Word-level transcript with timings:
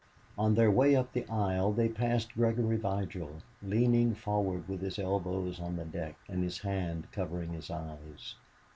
On 0.35 0.55
their 0.55 0.71
way 0.71 0.95
up 0.95 1.13
the 1.13 1.27
aisle 1.27 1.71
they 1.71 1.87
passed 1.87 2.33
Gregory 2.33 2.75
Vigil 2.77 3.43
leaning 3.61 4.15
forward 4.15 4.67
with 4.67 4.81
his 4.81 4.97
elbows 4.97 5.59
on 5.59 5.75
the 5.75 5.85
desk 5.85 6.17
and 6.27 6.43
his 6.43 6.57
hand 6.61 7.11
covering 7.11 7.53
his 7.53 7.69
eyes.... 7.69 8.33